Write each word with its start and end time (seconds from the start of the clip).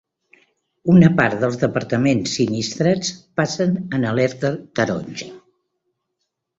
Una 0.93 1.09
part 1.19 1.35
dels 1.43 1.59
departaments 1.65 2.33
sinistrats 2.39 3.13
passen 3.43 3.79
en 4.01 4.11
alerta 4.15 4.55
taronja. 4.83 5.33